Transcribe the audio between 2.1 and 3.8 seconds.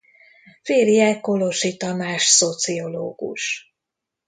szociológus.